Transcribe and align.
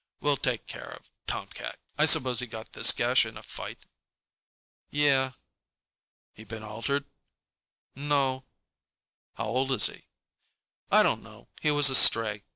We'll 0.19 0.35
take 0.37 0.65
care 0.65 0.89
of 0.97 1.11
tomcat. 1.27 1.77
I 1.95 2.07
suppose 2.07 2.39
he 2.39 2.47
got 2.47 2.73
this 2.73 2.91
gash 2.91 3.23
in 3.23 3.37
a 3.37 3.43
fight?" 3.43 3.85
"Yeah." 4.89 5.33
"He 6.33 6.43
been 6.43 6.63
altered?" 6.63 7.05
"No." 7.95 8.45
"How 9.35 9.45
old 9.45 9.71
is 9.71 9.85
he?" 9.85 10.07
"I 10.89 11.03
don't 11.03 11.21
know. 11.21 11.49
He 11.61 11.69
was 11.69 11.91
a 11.91 11.95
stray. 11.95 12.43